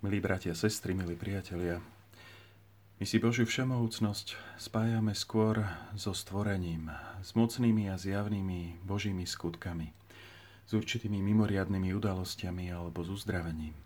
Milí 0.00 0.16
bratia, 0.16 0.56
sestry, 0.56 0.96
milí 0.96 1.12
priatelia, 1.12 1.76
my 2.96 3.04
si 3.04 3.20
Božiu 3.20 3.44
všemohúcnosť 3.44 4.32
spájame 4.56 5.12
skôr 5.12 5.60
so 5.92 6.16
stvorením, 6.16 6.88
s 7.20 7.36
mocnými 7.36 7.92
a 7.92 8.00
zjavnými 8.00 8.80
Božími 8.80 9.28
skutkami, 9.28 9.92
s 10.64 10.72
určitými 10.72 11.20
mimoriadnými 11.20 11.92
udalosťami 11.92 12.72
alebo 12.72 13.04
s 13.04 13.12
uzdravením. 13.12 13.76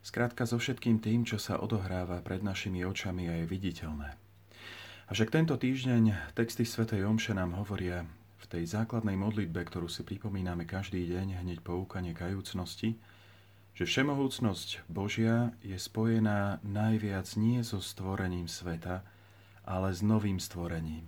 Skrátka 0.00 0.48
so 0.48 0.56
všetkým 0.56 1.04
tým, 1.04 1.28
čo 1.28 1.36
sa 1.36 1.60
odohráva 1.60 2.24
pred 2.24 2.40
našimi 2.40 2.88
očami 2.88 3.28
a 3.28 3.44
je 3.44 3.52
viditeľné. 3.52 4.16
Avšak 5.12 5.28
tento 5.28 5.52
týždeň 5.60 6.32
texty 6.32 6.64
Sv. 6.64 6.88
Omše 6.88 7.36
nám 7.36 7.52
hovoria 7.60 8.08
v 8.40 8.44
tej 8.48 8.64
základnej 8.64 9.20
modlitbe, 9.20 9.68
ktorú 9.68 9.92
si 9.92 10.00
pripomíname 10.00 10.64
každý 10.64 11.04
deň 11.12 11.44
hneď 11.44 11.60
po 11.60 11.76
úkane 11.76 12.16
kajúcnosti, 12.16 12.96
že 13.78 13.86
všemohúcnosť 13.86 14.90
Božia 14.90 15.54
je 15.62 15.78
spojená 15.78 16.58
najviac 16.66 17.30
nie 17.38 17.62
so 17.62 17.78
stvorením 17.78 18.50
sveta, 18.50 19.06
ale 19.62 19.94
s 19.94 20.02
novým 20.02 20.42
stvorením. 20.42 21.06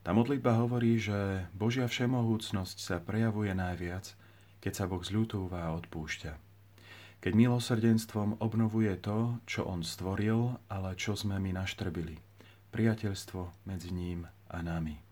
Tá 0.00 0.16
modlitba 0.16 0.56
hovorí, 0.56 0.96
že 0.96 1.44
Božia 1.52 1.84
všemohúcnosť 1.84 2.80
sa 2.80 2.96
prejavuje 2.96 3.52
najviac, 3.52 4.16
keď 4.64 4.72
sa 4.72 4.84
Boh 4.88 5.04
zľutúva 5.04 5.68
a 5.68 5.76
odpúšťa. 5.76 6.32
Keď 7.20 7.32
milosrdenstvom 7.36 8.40
obnovuje 8.40 8.96
to, 8.96 9.36
čo 9.44 9.68
On 9.68 9.84
stvoril, 9.84 10.56
ale 10.72 10.96
čo 10.96 11.12
sme 11.12 11.36
my 11.36 11.60
naštrbili. 11.60 12.16
Priateľstvo 12.72 13.68
medzi 13.68 13.92
ním 13.92 14.24
a 14.48 14.64
nami. 14.64 15.11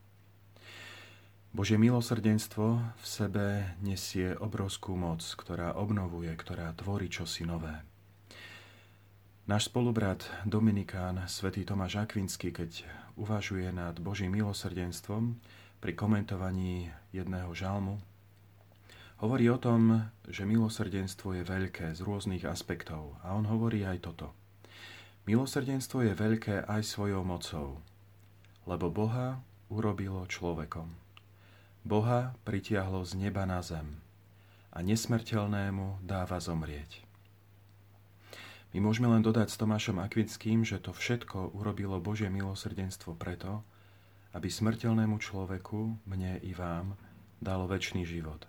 Božie 1.51 1.75
milosrdenstvo 1.83 2.79
v 2.79 3.05
sebe 3.05 3.75
nesie 3.83 4.39
obrovskú 4.39 4.95
moc, 4.95 5.19
ktorá 5.19 5.75
obnovuje, 5.75 6.31
ktorá 6.31 6.71
tvorí 6.79 7.11
čosi 7.11 7.43
nové. 7.43 7.75
Náš 9.51 9.67
spolubrat 9.67 10.23
Dominikán, 10.47 11.27
svätý 11.27 11.67
Tomáš 11.67 12.07
Akvinsky, 12.07 12.55
keď 12.55 12.87
uvažuje 13.19 13.67
nad 13.75 13.99
Božím 13.99 14.39
milosrdenstvom 14.39 15.43
pri 15.83 15.93
komentovaní 15.99 16.95
jedného 17.11 17.51
žalmu, 17.51 17.99
hovorí 19.19 19.51
o 19.51 19.59
tom, 19.59 20.07
že 20.31 20.47
milosrdenstvo 20.47 21.35
je 21.35 21.43
veľké 21.43 21.99
z 21.99 22.01
rôznych 22.07 22.47
aspektov. 22.47 23.19
A 23.27 23.35
on 23.35 23.43
hovorí 23.51 23.83
aj 23.83 24.07
toto. 24.07 24.31
Milosrdenstvo 25.27 26.07
je 26.07 26.15
veľké 26.15 26.63
aj 26.71 26.87
svojou 26.87 27.27
mocou, 27.27 27.83
lebo 28.71 28.87
Boha 28.87 29.43
urobilo 29.67 30.23
človekom. 30.31 31.10
Boha 31.81 32.37
pritiahlo 32.45 33.01
z 33.09 33.17
neba 33.17 33.49
na 33.49 33.65
zem 33.65 33.97
a 34.69 34.85
nesmrteľnému 34.85 36.05
dáva 36.05 36.37
zomrieť. 36.37 37.01
My 38.77 38.85
môžeme 38.85 39.09
len 39.09 39.25
dodať 39.25 39.49
s 39.49 39.57
Tomášom 39.57 39.97
Akvinským, 39.99 40.61
že 40.63 40.77
to 40.77 40.93
všetko 40.93 41.57
urobilo 41.57 41.97
Božie 41.97 42.29
milosrdenstvo 42.29 43.17
preto, 43.17 43.65
aby 44.37 44.53
smrteľnému 44.53 45.17
človeku, 45.19 46.05
mne 46.05 46.39
i 46.45 46.53
vám, 46.53 47.01
dalo 47.41 47.65
väčší 47.65 48.05
život. 48.05 48.45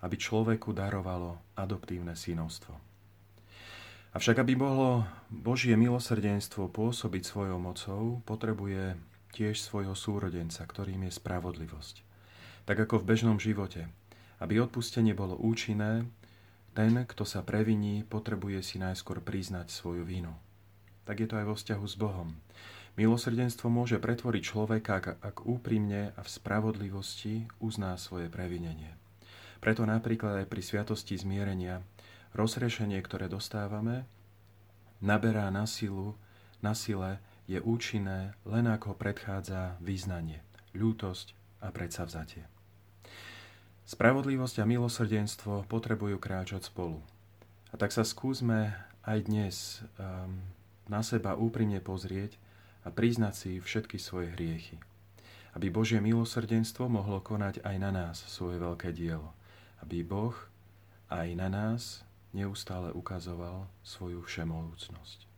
Aby 0.00 0.16
človeku 0.16 0.72
darovalo 0.72 1.36
adoptívne 1.60 2.16
synovstvo. 2.16 2.72
Avšak 4.16 4.40
aby 4.40 4.56
mohlo 4.56 5.04
Božie 5.28 5.76
milosrdenstvo 5.76 6.72
pôsobiť 6.72 7.22
svojou 7.28 7.60
mocou, 7.60 8.24
potrebuje 8.24 8.96
tiež 9.36 9.60
svojho 9.60 9.92
súrodenca, 9.92 10.64
ktorým 10.64 11.06
je 11.06 11.12
spravodlivosť 11.14 12.09
tak 12.70 12.86
ako 12.86 13.02
v 13.02 13.08
bežnom 13.10 13.42
živote. 13.42 13.90
Aby 14.38 14.62
odpustenie 14.62 15.10
bolo 15.10 15.34
účinné, 15.34 16.06
ten, 16.70 17.02
kto 17.02 17.26
sa 17.26 17.42
previní, 17.42 18.06
potrebuje 18.06 18.62
si 18.62 18.78
najskôr 18.78 19.18
priznať 19.18 19.74
svoju 19.74 20.06
vinu. 20.06 20.30
Tak 21.02 21.18
je 21.18 21.26
to 21.26 21.34
aj 21.34 21.50
vo 21.50 21.58
vzťahu 21.58 21.82
s 21.82 21.98
Bohom. 21.98 22.38
Milosrdenstvo 22.94 23.66
môže 23.74 23.98
pretvoriť 23.98 24.42
človeka, 24.46 25.02
ak 25.18 25.50
úprimne 25.50 26.14
a 26.14 26.22
v 26.22 26.30
spravodlivosti 26.30 27.50
uzná 27.58 27.98
svoje 27.98 28.30
previnenie. 28.30 28.94
Preto 29.58 29.82
napríklad 29.82 30.46
aj 30.46 30.46
pri 30.46 30.62
sviatosti 30.62 31.18
zmierenia 31.18 31.82
rozrešenie, 32.38 33.02
ktoré 33.02 33.26
dostávame, 33.26 34.06
naberá 35.02 35.50
na 35.50 35.66
silu, 35.66 36.14
na 36.62 36.78
sile, 36.78 37.18
je 37.50 37.58
účinné 37.58 38.38
len 38.46 38.70
ako 38.70 38.94
predchádza 38.94 39.74
význanie, 39.82 40.38
ľútosť 40.70 41.34
a 41.66 41.74
predsavzatie. 41.74 42.59
Spravodlivosť 43.90 44.62
a 44.62 44.70
milosrdenstvo 44.70 45.66
potrebujú 45.66 46.22
kráčať 46.22 46.70
spolu. 46.70 47.02
A 47.68 47.74
tak 47.74 47.90
sa 47.90 48.06
skúsme 48.06 48.70
aj 49.02 49.18
dnes 49.26 49.82
um, 49.98 50.46
na 50.86 51.02
seba 51.02 51.34
úprimne 51.34 51.82
pozrieť 51.82 52.38
a 52.86 52.94
priznať 52.94 53.34
si 53.34 53.52
všetky 53.58 53.98
svoje 53.98 54.30
hriechy. 54.38 54.78
Aby 55.58 55.74
Božie 55.74 55.98
milosrdenstvo 55.98 56.86
mohlo 56.86 57.18
konať 57.18 57.66
aj 57.66 57.76
na 57.82 57.90
nás 57.90 58.22
svoje 58.30 58.62
veľké 58.62 58.94
dielo. 58.94 59.34
Aby 59.82 60.06
Boh 60.06 60.38
aj 61.10 61.26
na 61.34 61.50
nás 61.50 62.06
neustále 62.30 62.94
ukazoval 62.94 63.66
svoju 63.82 64.22
všemohúcnosť. 64.22 65.26